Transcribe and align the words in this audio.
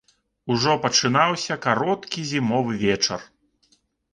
Ужо 0.53 0.71
пачынаўся 0.85 1.57
кароткі 1.65 2.25
зімовы 2.33 2.73
вечар. 2.85 3.19